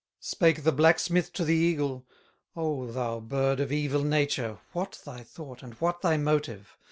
[0.19, 2.07] Spake the blacksmith to the eagle:
[2.55, 6.75] "O thou bird of evil nature, What thy thought and what thy motive?